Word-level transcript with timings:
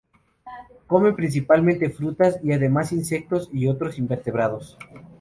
Comen 0.87 1.15
principalmente 1.15 1.91
frutas 1.91 2.39
y 2.41 2.53
además 2.53 2.91
insectos 2.91 3.51
y 3.53 3.67
otros 3.67 3.99
invertebrados. 3.99 4.75